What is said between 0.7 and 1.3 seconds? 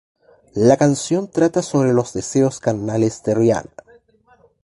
canción